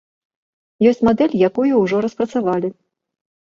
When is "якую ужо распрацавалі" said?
1.51-2.77